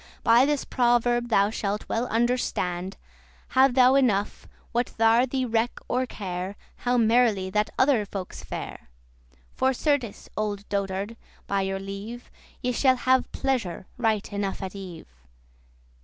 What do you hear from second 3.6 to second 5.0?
thou enough, what